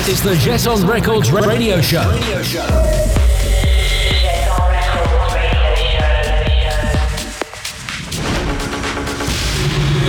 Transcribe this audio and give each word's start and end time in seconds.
This 0.00 0.08
is 0.08 0.22
the 0.22 0.32
Jeton 0.32 0.88
Records 0.88 1.30
radio 1.30 1.78
show. 1.82 2.00
Radio 2.10 2.42
show. 2.42 2.64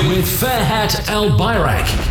With 0.08 0.26
Ferhat 0.26 0.96
Albayrak. 1.08 2.08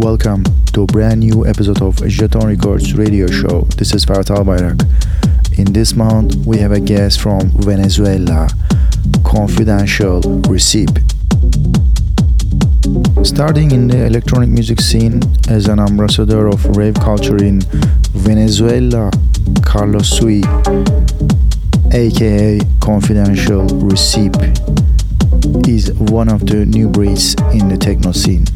welcome 0.00 0.51
to 0.72 0.82
a 0.82 0.86
brand 0.86 1.20
new 1.20 1.46
episode 1.46 1.82
of 1.82 1.96
Jeton 1.96 2.46
Records 2.46 2.94
radio 2.94 3.26
show. 3.26 3.62
This 3.76 3.92
is 3.94 4.06
Ferhat 4.06 4.34
Albayrak. 4.34 4.80
In 5.58 5.70
this 5.72 5.94
month, 5.94 6.34
we 6.46 6.56
have 6.58 6.72
a 6.72 6.80
guest 6.80 7.20
from 7.20 7.50
Venezuela, 7.60 8.48
Confidential 9.22 10.20
Recipe. 10.48 11.02
Starting 13.22 13.70
in 13.72 13.88
the 13.88 14.06
electronic 14.06 14.48
music 14.48 14.80
scene 14.80 15.20
as 15.48 15.68
an 15.68 15.78
ambassador 15.78 16.48
of 16.48 16.64
rave 16.76 16.94
culture 16.94 17.36
in 17.36 17.60
Venezuela, 18.12 19.10
Carlos 19.62 20.08
Sui, 20.08 20.42
aka 21.92 22.60
Confidential 22.80 23.66
Recipe, 23.66 24.52
is 25.70 25.92
one 25.92 26.30
of 26.30 26.46
the 26.46 26.64
new 26.66 26.88
breeds 26.88 27.34
in 27.52 27.68
the 27.68 27.76
techno 27.78 28.12
scene. 28.12 28.46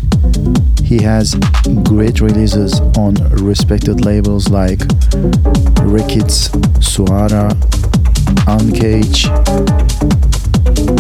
He 0.87 1.03
has 1.03 1.35
great 1.83 2.21
releases 2.21 2.79
on 2.97 3.15
respected 3.43 4.05
labels 4.05 4.51
like 4.51 4.79
Rickets, 5.83 6.49
Suara, 6.79 7.51
Uncage, 8.47 9.27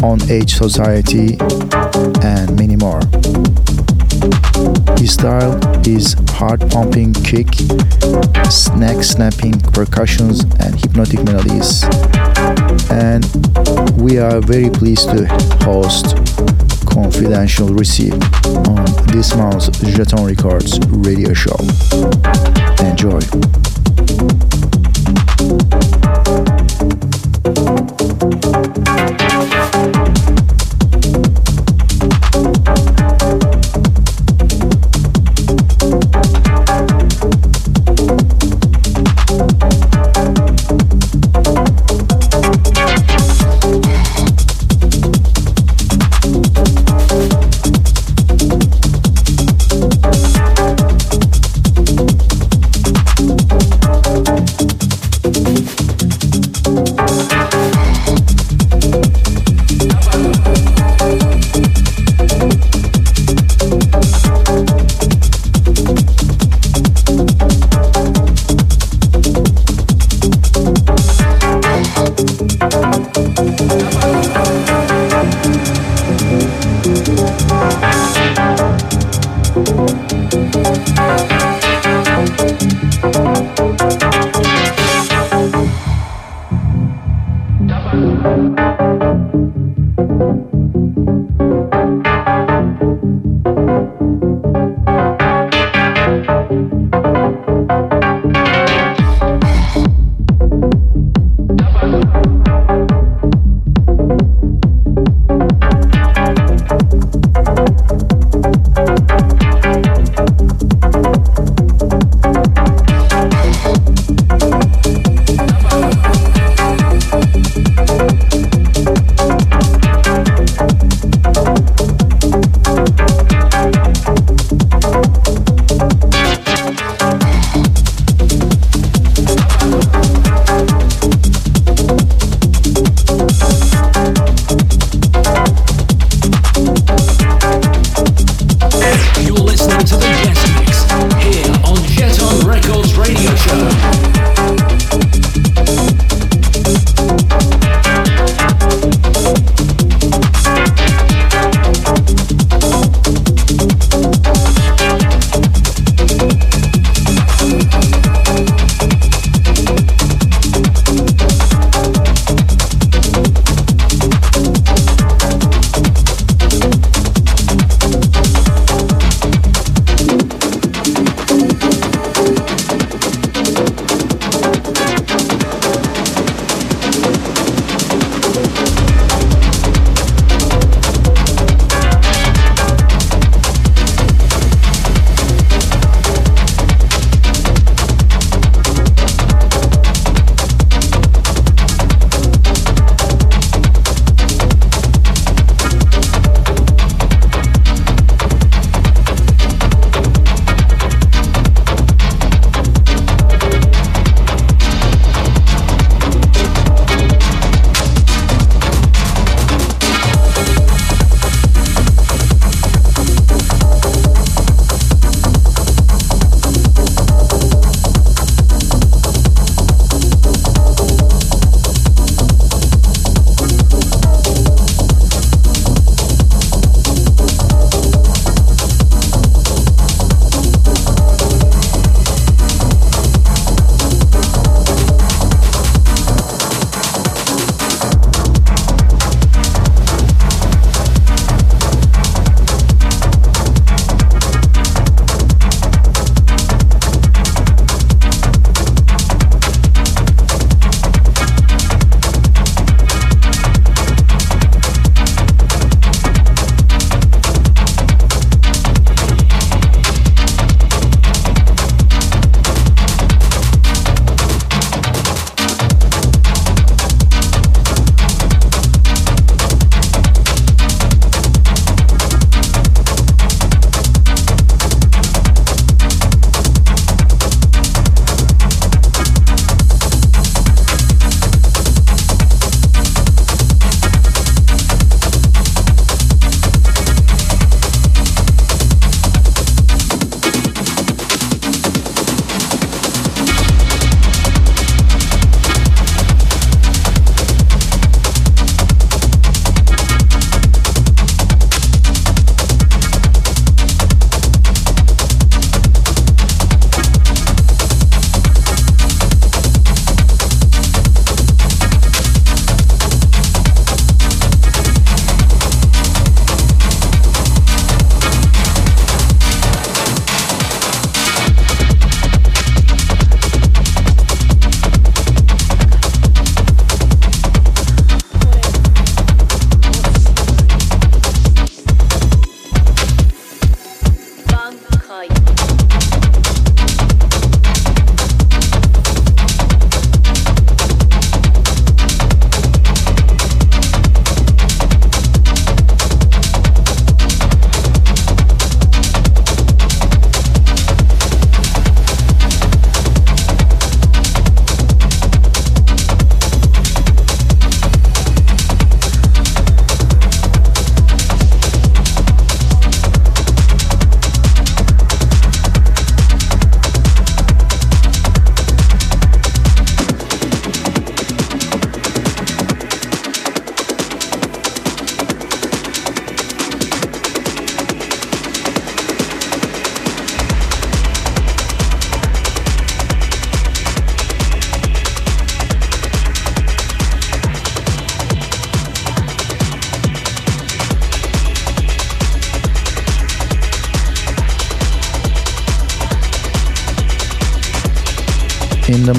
On 0.02 0.18
Age 0.28 0.54
Society, 0.56 1.38
and 2.26 2.58
many 2.58 2.74
more. 2.74 3.00
His 4.98 5.14
style 5.14 5.54
is 5.86 6.16
hard 6.30 6.68
pumping 6.68 7.12
kick, 7.12 7.54
snack 8.50 9.04
snapping 9.04 9.60
percussions, 9.72 10.42
and 10.58 10.74
hypnotic 10.74 11.22
melodies. 11.22 11.84
And 12.90 13.24
we 14.00 14.18
are 14.18 14.40
very 14.40 14.68
pleased 14.68 15.10
to 15.10 15.26
host 15.62 16.35
confidential 16.96 17.68
Recipe 17.74 18.10
on 18.70 18.86
this 19.08 19.36
month's 19.36 19.68
Jeton 19.68 20.26
Records 20.26 20.78
radio 20.88 21.34
show. 21.34 21.56
Enjoy. 22.88 23.75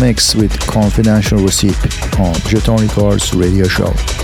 Mix 0.07 0.35
with 0.35 0.57
Confidential 0.61 1.37
Recipe 1.39 1.89
on 2.17 2.33
Jeton 2.47 2.79
Records 2.79 3.33
radio 3.33 3.67
show. 3.67 4.16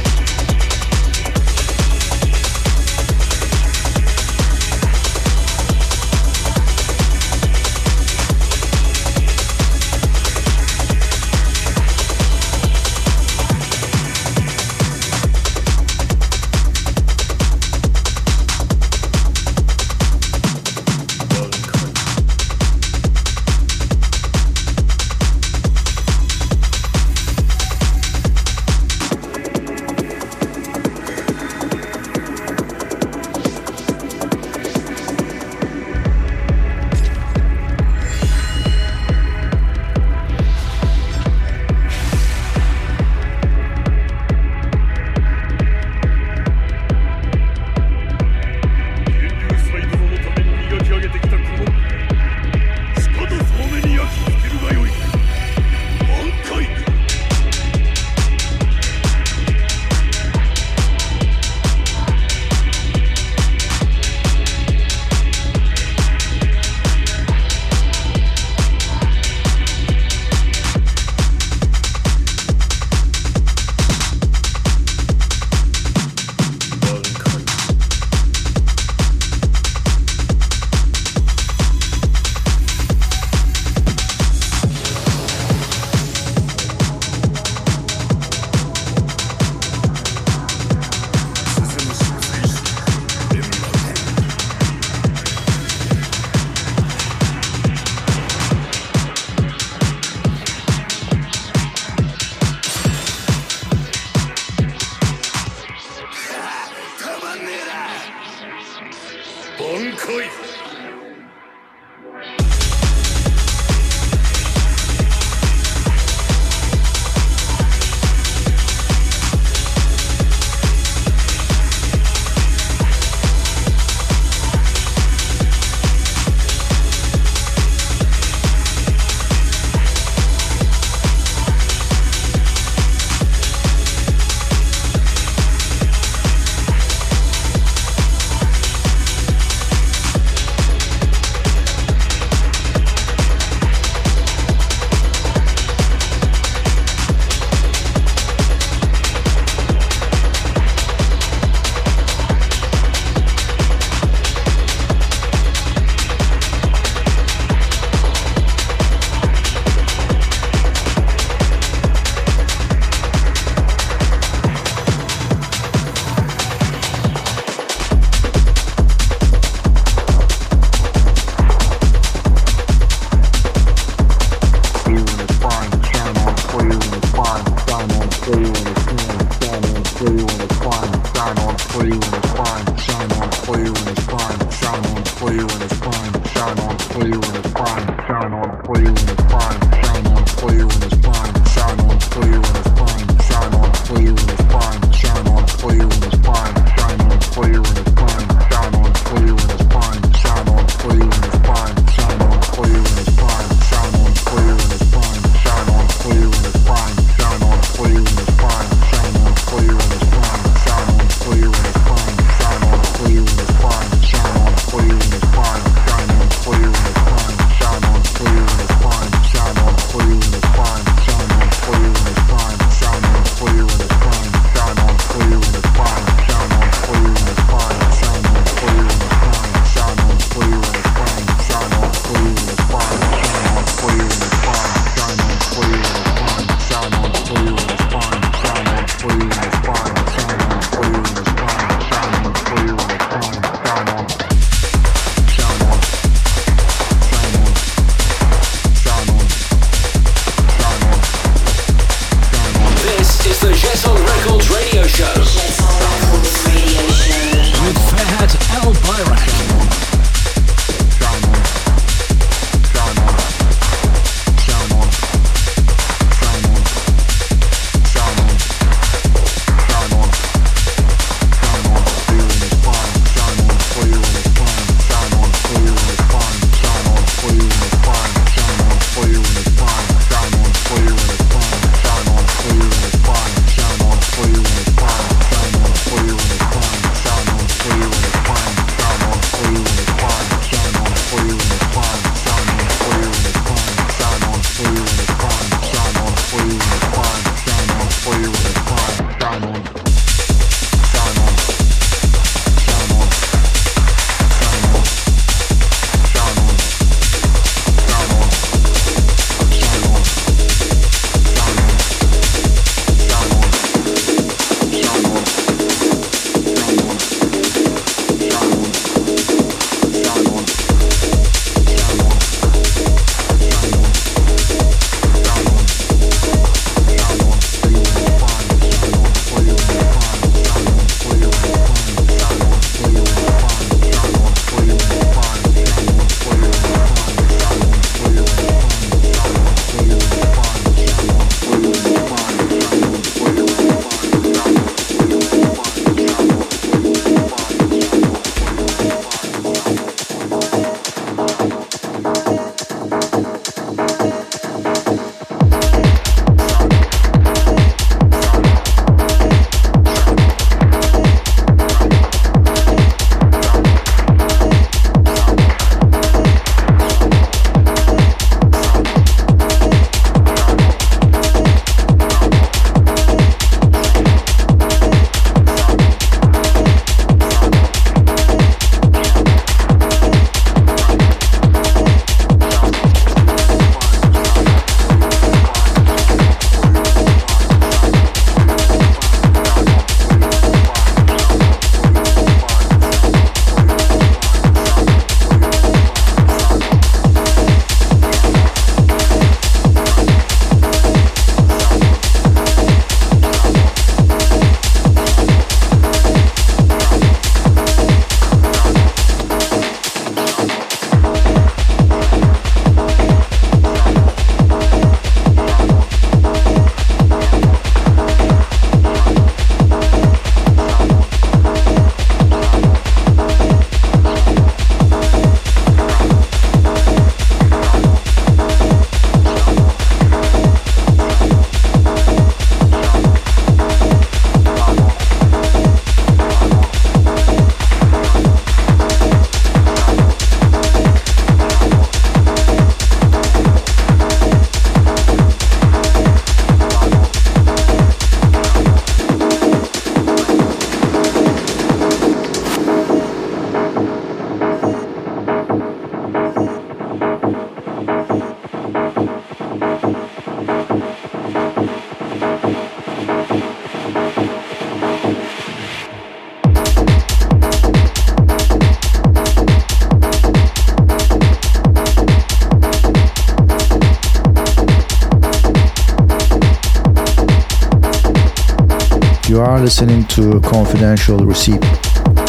Are 479.54 479.62
listening 479.62 480.04
to 480.06 480.40
Confidential 480.40 481.20
Recipe 481.28 481.68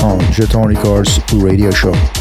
on 0.04 0.20
Jeton 0.30 0.66
Records 0.66 1.18
radio 1.32 1.70
show. 1.70 2.13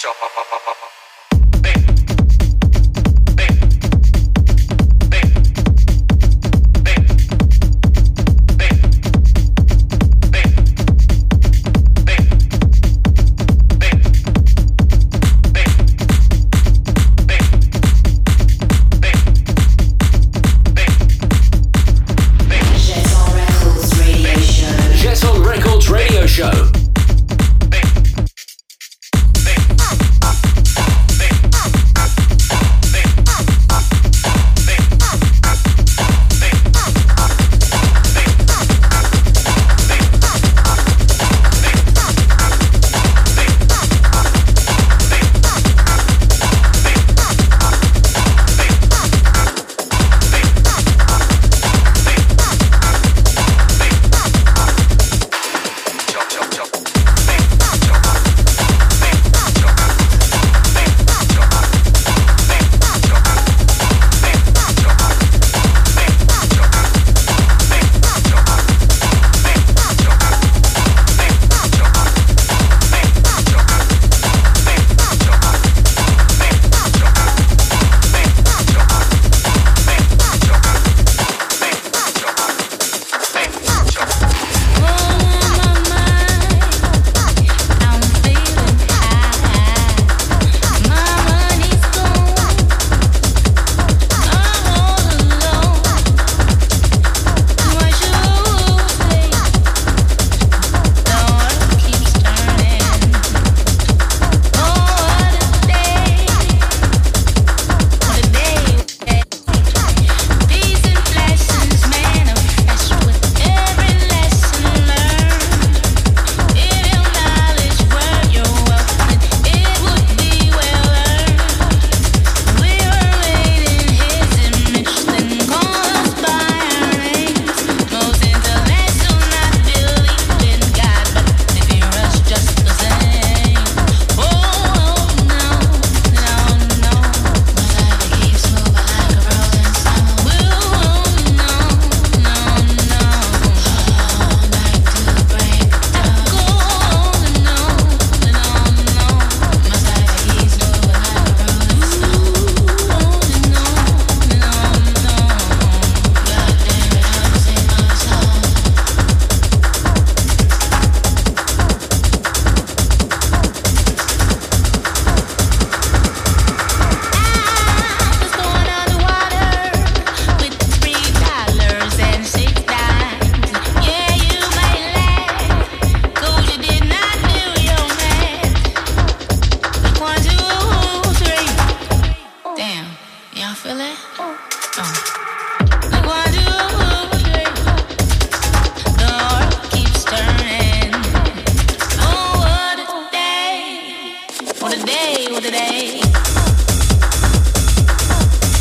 Shut 0.00 0.14
up. 0.22 0.97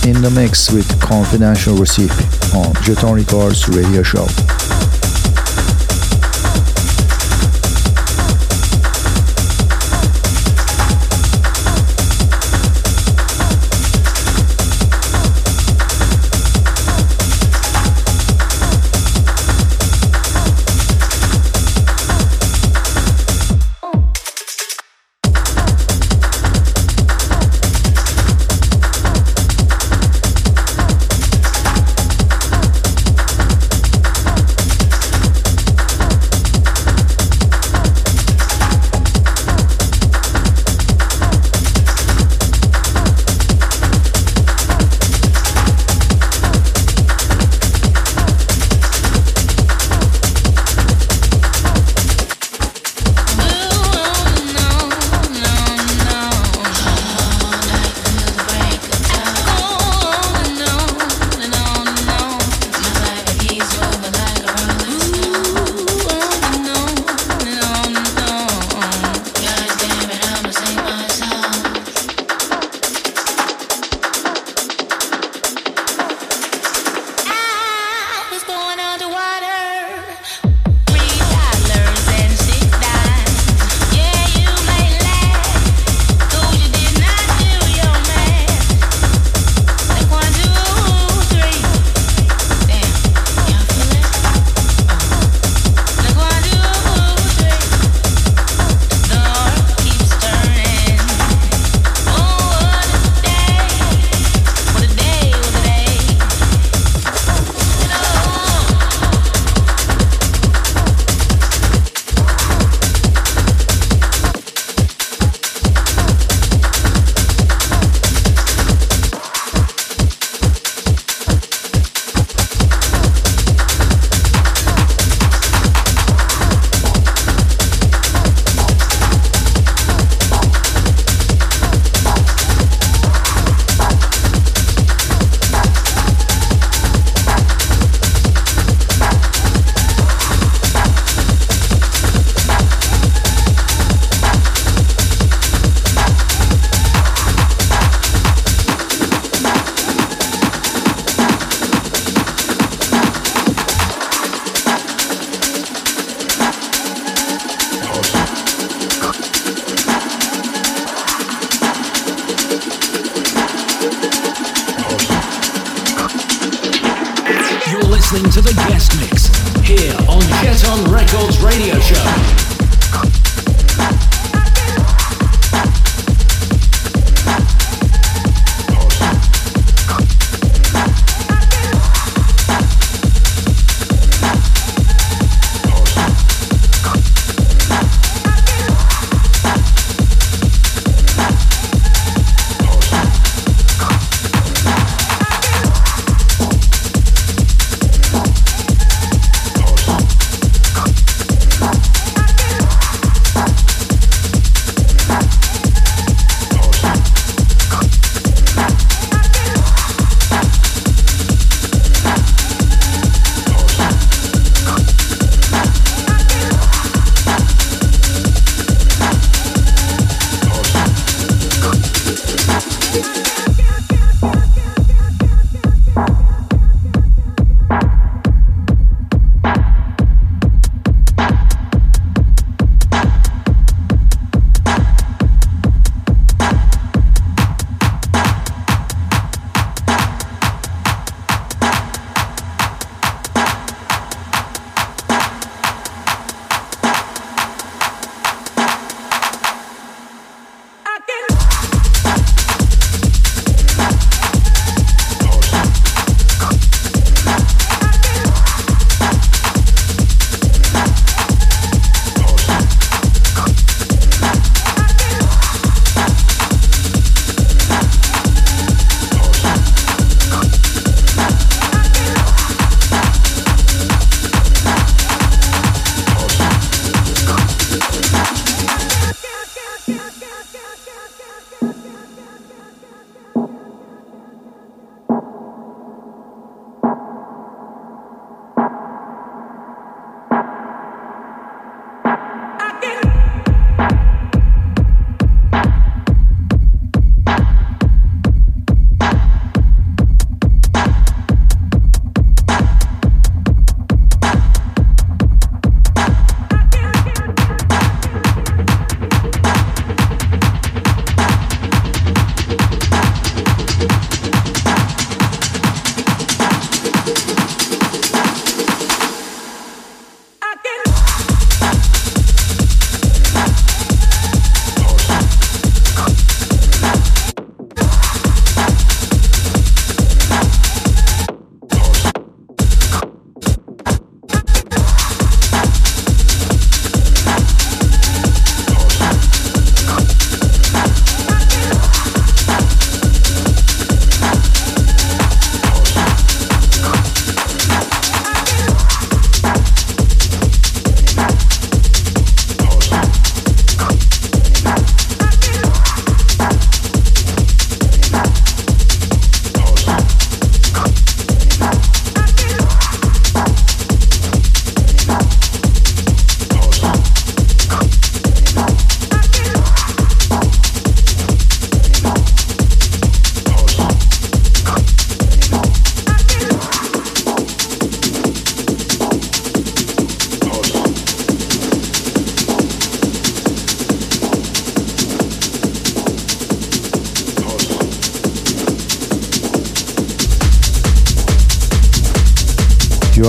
In 0.08 0.22
the 0.22 0.30
mix 0.30 0.72
with 0.72 0.88
Confidential 1.02 1.76
Recipe 1.76 2.14
on 2.56 2.74
Jeton 2.84 3.16
Records 3.16 3.68
Radio 3.68 4.04
Show. 4.04 4.57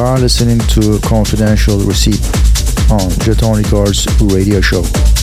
Are 0.09 0.19
listening 0.19 0.59
to 0.69 0.95
a 0.95 1.01
Confidential 1.01 1.81
Recipe 1.81 2.17
on 2.91 3.11
Jeton 3.21 3.63
Records 3.63 4.07
radio 4.23 4.59
show. 4.63 5.18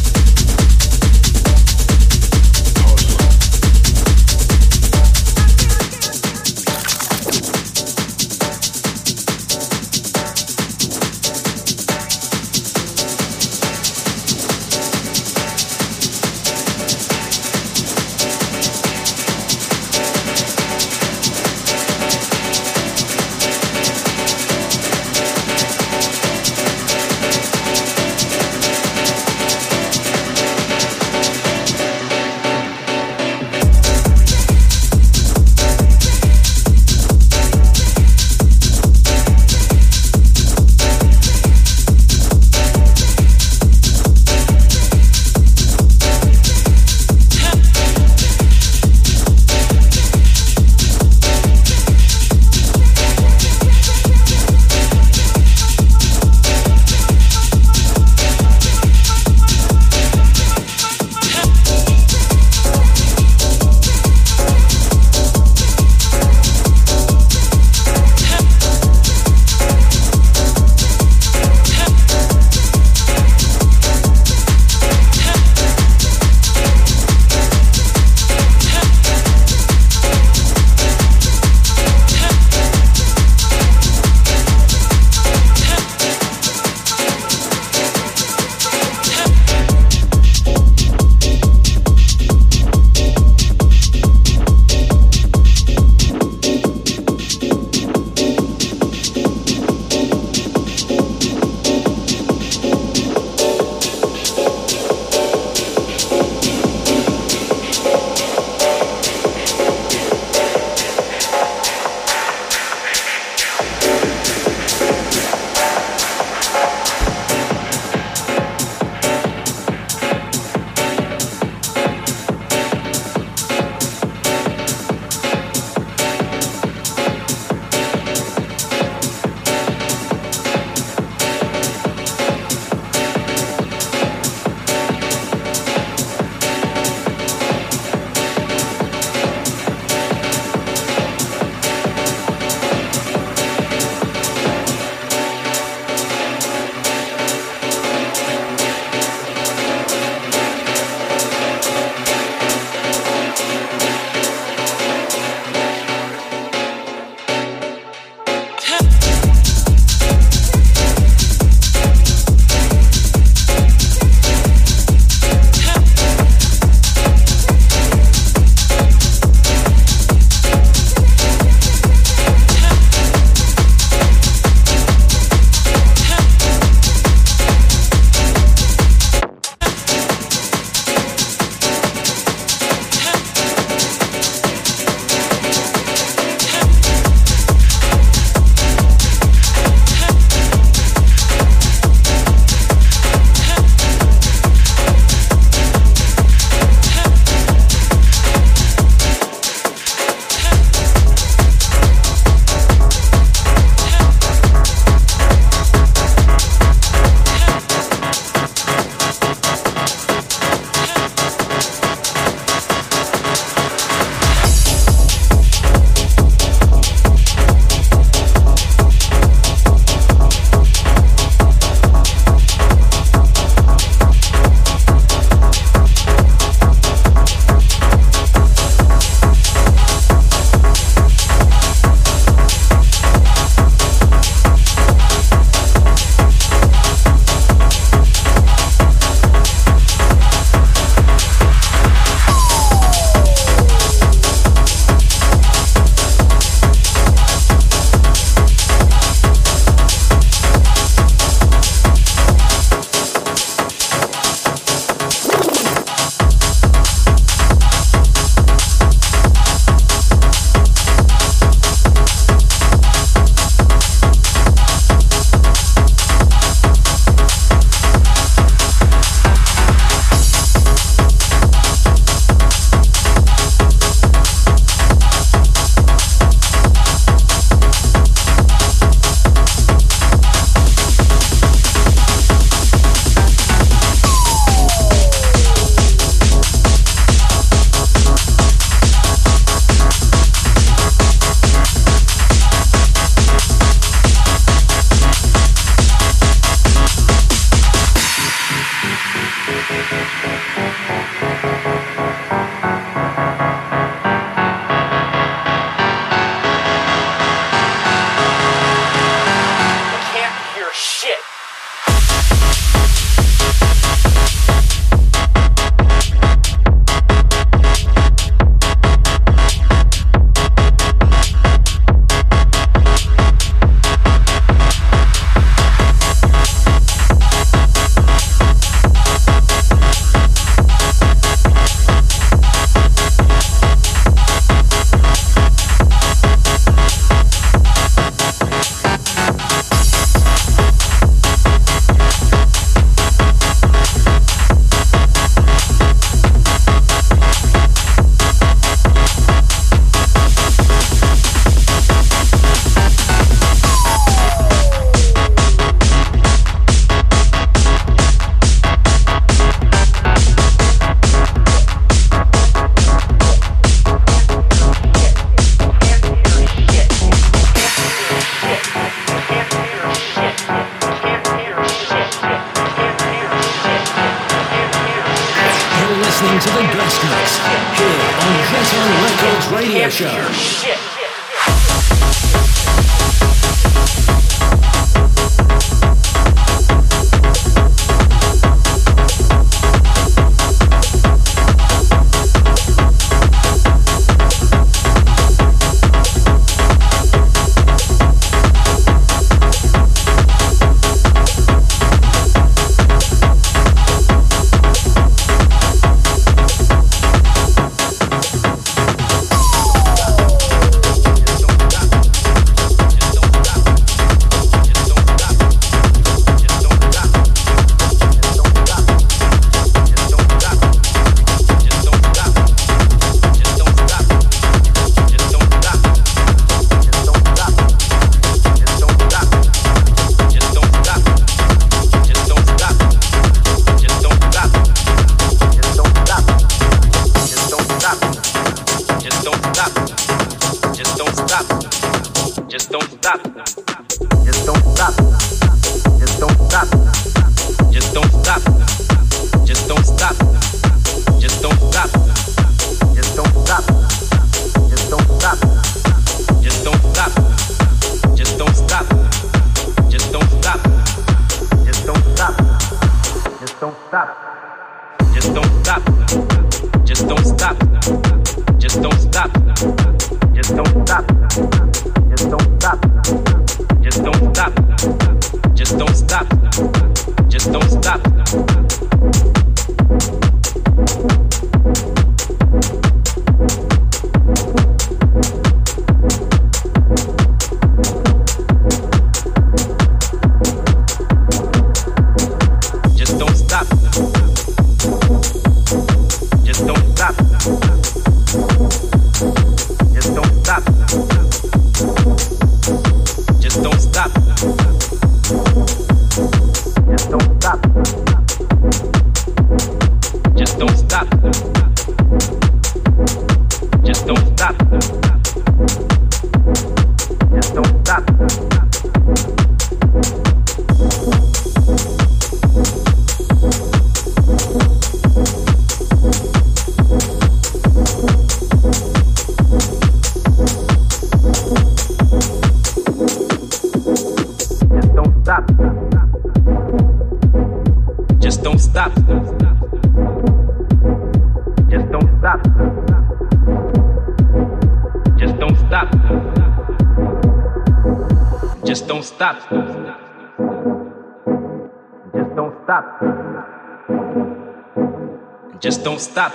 Stop. 556.16 556.32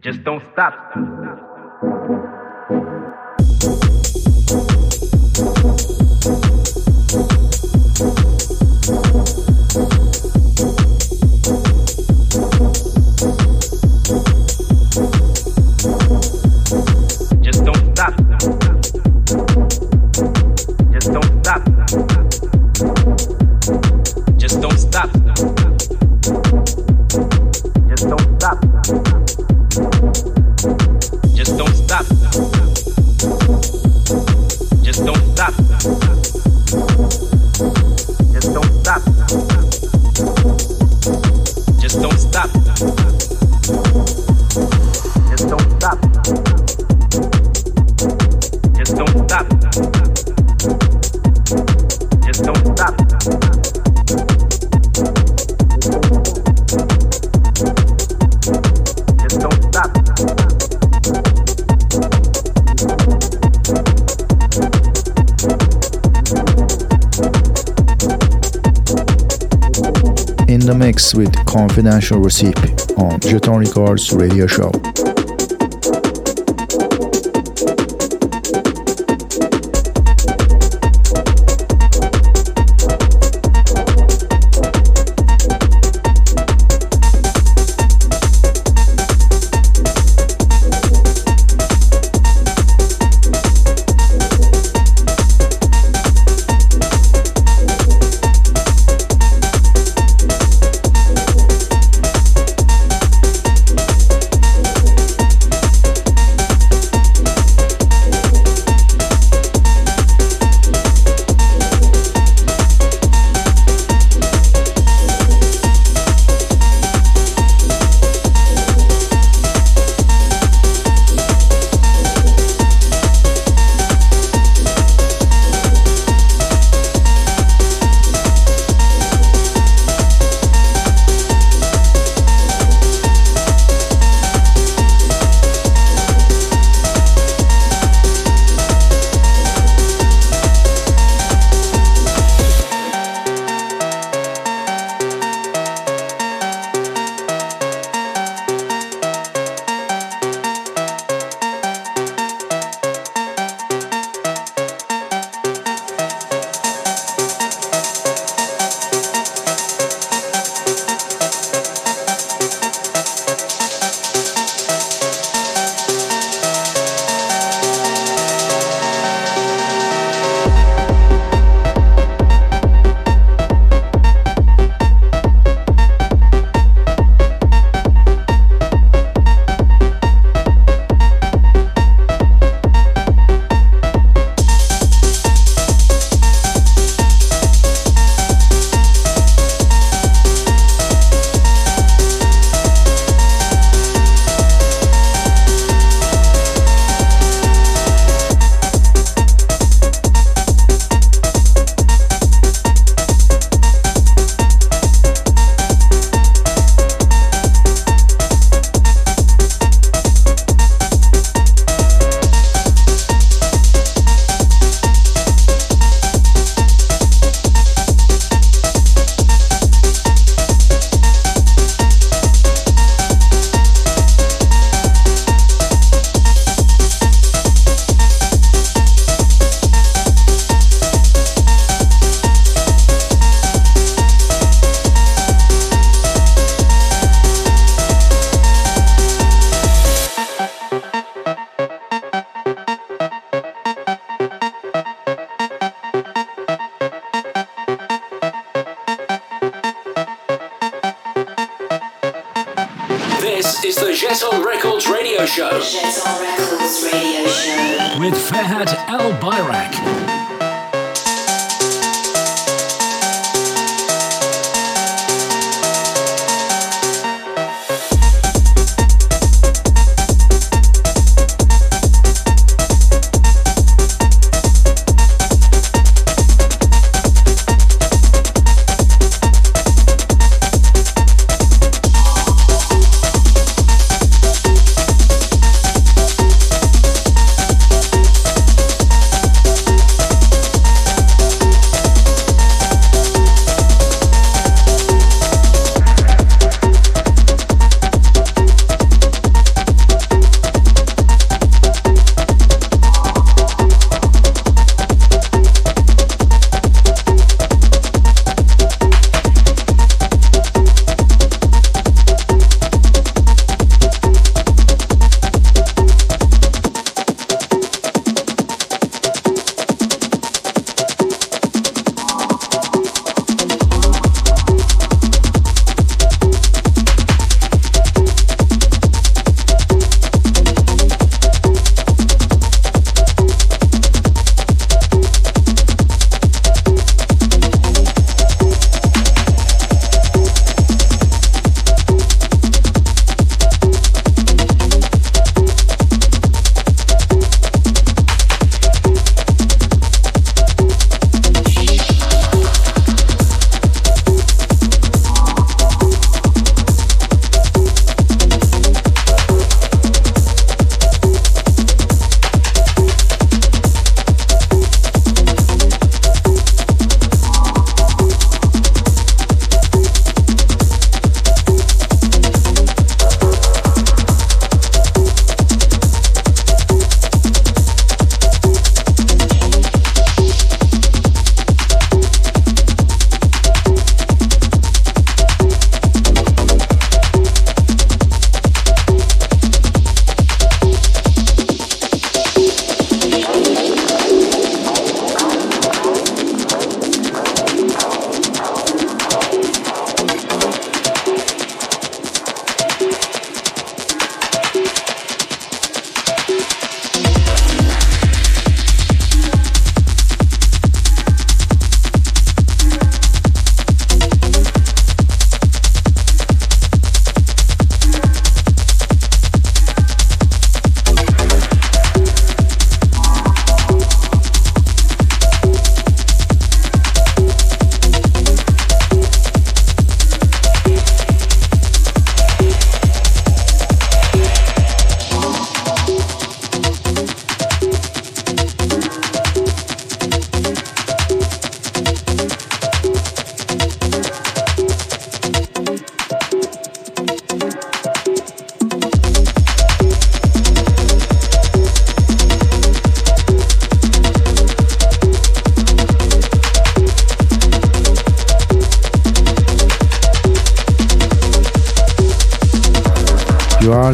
Just 0.00 0.22
don't 0.24 0.42
stop. 0.52 2.34
With 71.14 71.34
Confidential 71.46 72.18
Recipe 72.20 72.72
on 72.96 73.18
Jeton 73.20 73.60
Records 73.60 74.12
radio 74.12 74.46
show. 74.46 74.70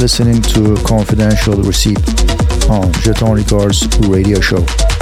Listening 0.05 0.43
to 0.43 0.75
a 0.75 0.85
Confidential 0.85 1.55
Recipe 1.63 1.97
on 2.69 2.93
Jeton 3.01 3.37
Records 3.37 3.89
radio 4.07 4.39
show. 4.39 4.94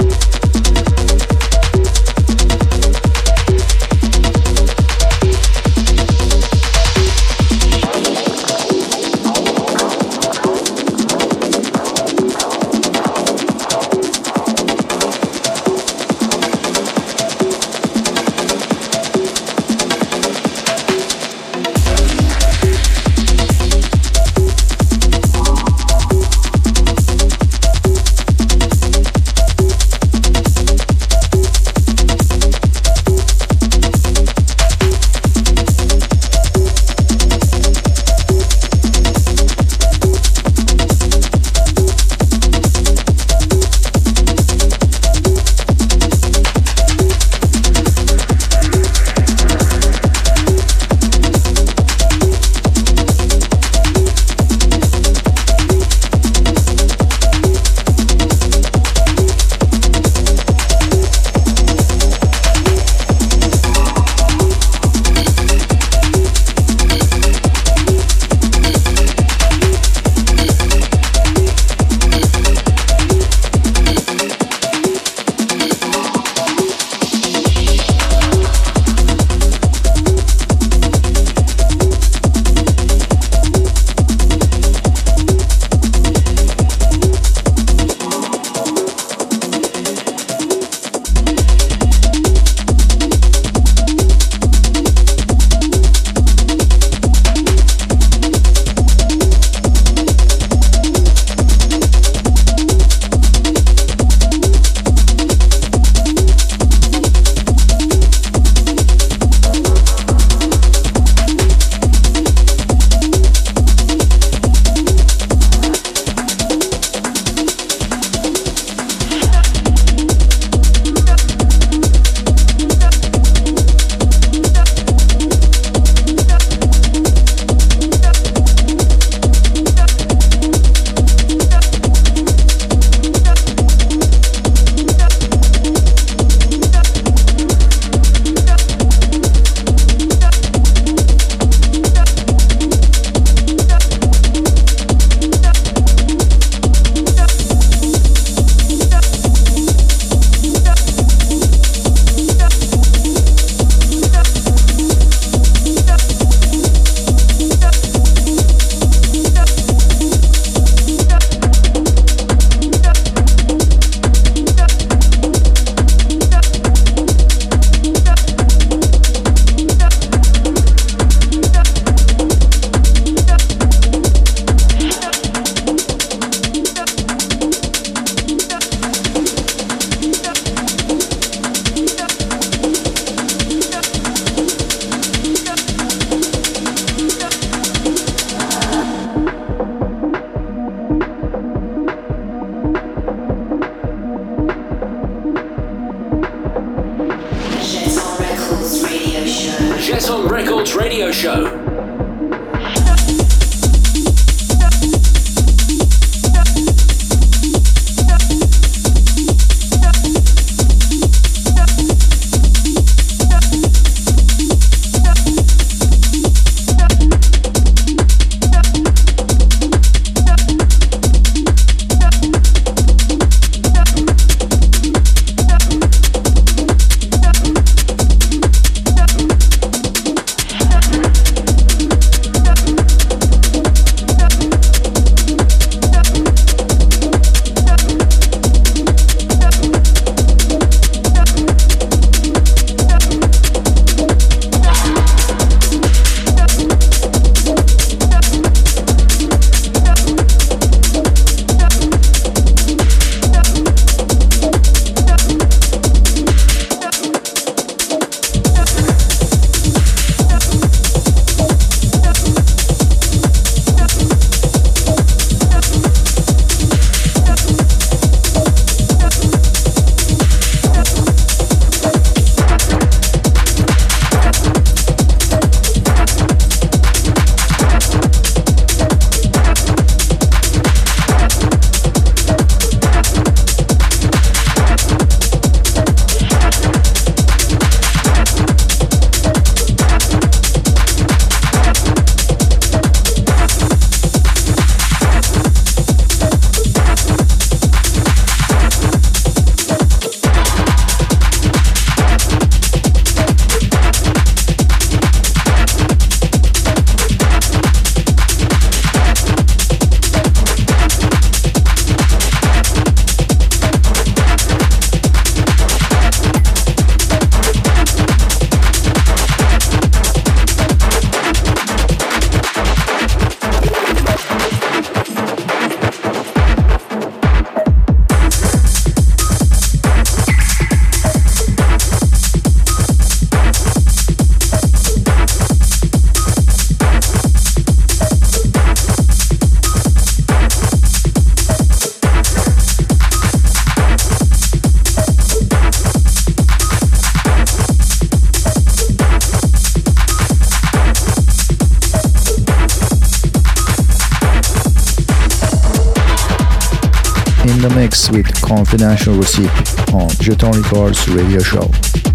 With 358.53 358.69
Confidential 358.69 359.15
Recipe 359.15 359.47
on 359.93 360.09
Jeton 360.21 360.61
Records 360.61 361.07
radio 361.09 361.39
show. 361.39 362.12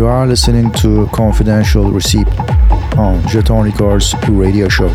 You 0.00 0.06
are 0.06 0.26
listening 0.26 0.72
to 0.80 1.06
Confidential 1.12 1.92
Recipe 1.92 2.30
on 2.96 3.20
Jeton 3.24 3.64
Records 3.64 4.14
radio 4.30 4.66
show. 4.66 4.88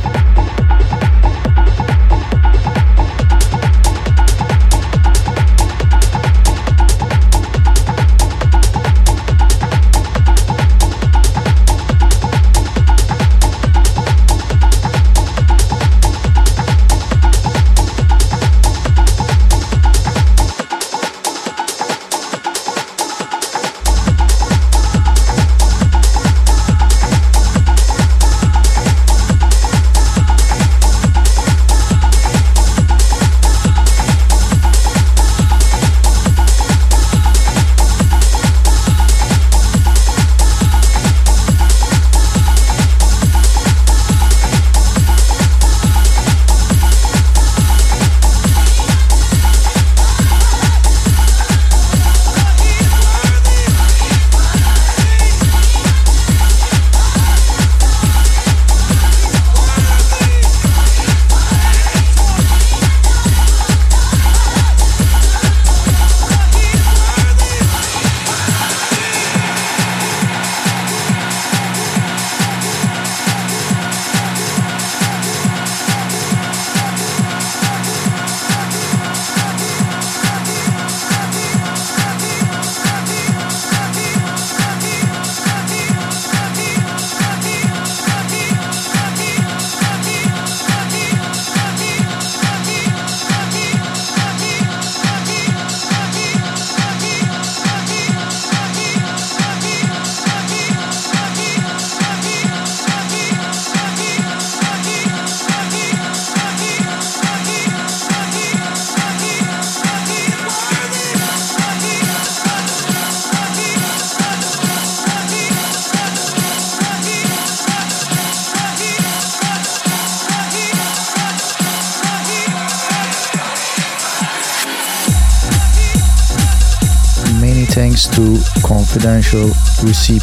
Thanks 127.96 128.18
to 128.18 128.62
Confidential 128.68 129.48
Recipe 129.82 130.20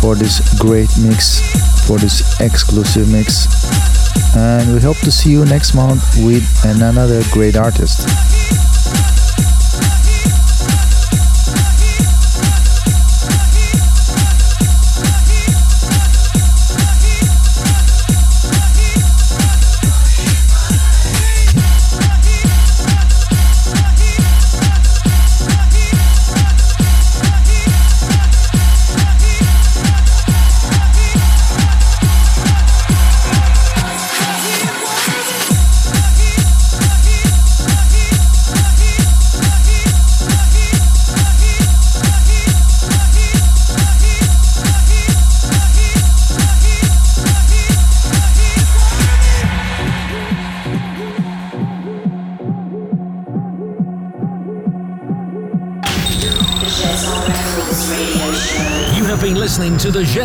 for 0.00 0.16
this 0.16 0.58
great 0.58 0.90
mix, 0.98 1.38
for 1.86 1.98
this 1.98 2.40
exclusive 2.40 3.08
mix. 3.08 3.46
And 4.34 4.74
we 4.74 4.80
hope 4.80 4.98
to 5.06 5.12
see 5.12 5.30
you 5.30 5.44
next 5.44 5.76
month 5.76 6.02
with 6.18 6.42
another 6.64 7.22
great 7.30 7.54
artist. 7.54 8.08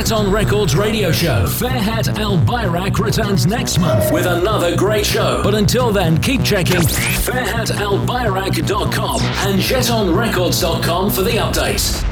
The 0.04 0.16
Jeton 0.16 0.32
Records 0.32 0.76
radio 0.76 1.12
show. 1.12 1.45
Ferhat 1.45 2.16
Albayrak 2.16 2.97
returns 2.99 3.45
next 3.45 3.78
month 3.80 4.12
with 4.12 4.26
another 4.26 4.76
great 4.76 5.06
show. 5.06 5.41
But 5.43 5.54
until 5.56 5.91
then, 5.91 6.22
keep 6.22 6.43
checking 6.43 6.82
ferhatalbayrak.com 6.82 9.22
and 9.22 9.60
jetonrecords.com 9.60 11.12
for 11.12 11.22
the 11.22 11.32
updates. 11.32 12.03